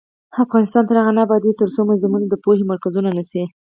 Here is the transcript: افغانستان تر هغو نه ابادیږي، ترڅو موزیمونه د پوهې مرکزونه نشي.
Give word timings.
افغانستان 0.43 0.83
تر 0.85 0.95
هغو 0.97 1.11
نه 1.17 1.21
ابادیږي، 1.25 1.59
ترڅو 1.61 1.79
موزیمونه 1.89 2.25
د 2.29 2.35
پوهې 2.43 2.63
مرکزونه 2.71 3.09
نشي. 3.17 3.43